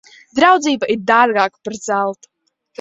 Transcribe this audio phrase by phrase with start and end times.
[0.39, 2.35] Draudzība ir dārgāka par zeltu.